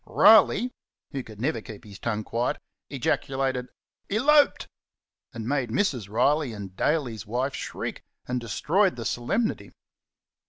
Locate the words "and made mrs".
5.31-6.09